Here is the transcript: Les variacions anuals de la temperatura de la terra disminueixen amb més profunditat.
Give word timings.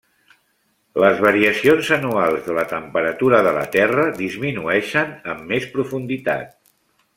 Les 1.01 1.19
variacions 1.25 1.91
anuals 1.97 2.47
de 2.47 2.55
la 2.59 2.65
temperatura 2.71 3.43
de 3.49 3.53
la 3.59 3.67
terra 3.77 4.09
disminueixen 4.23 5.15
amb 5.35 5.49
més 5.55 5.71
profunditat. 5.77 6.61